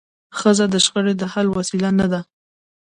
ښځه 0.39 0.65
د 0.73 0.75
شخړي 0.85 1.13
د 1.17 1.23
حل 1.33 1.47
وسیله 1.57 1.89
نه 1.99 2.05
ده. 2.11 2.21